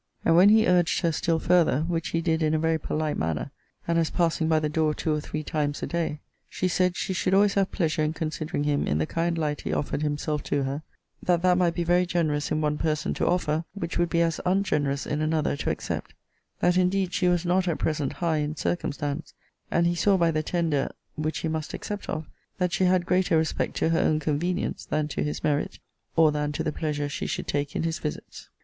[0.25, 3.51] And when he urged her still further, which he did in a very polite manner,
[3.87, 7.13] and as passing by the door two or three times a day, she said she
[7.13, 10.63] should always have pleasure in considering him in the kind light he offered himself to
[10.63, 10.81] her:
[11.21, 14.41] that that might be very generous in one person to offer, which would be as
[14.43, 16.15] ungenerous in another to accept:
[16.61, 19.35] that indeed she was not at present high in circumstance;
[19.69, 22.25] and he saw by the tender, (which he must accept of,)
[22.57, 25.77] that she had greater respect to her own convenience than to his merit,
[26.15, 28.49] or than to the pleasure she should take in his visits.